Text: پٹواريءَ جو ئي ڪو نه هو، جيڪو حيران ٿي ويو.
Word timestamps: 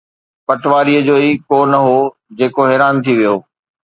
پٹواريءَ 0.45 1.05
جو 1.07 1.15
ئي 1.23 1.29
ڪو 1.47 1.59
نه 1.71 1.79
هو، 1.85 1.97
جيڪو 2.37 2.61
حيران 2.69 2.95
ٿي 3.03 3.13
ويو. 3.17 3.35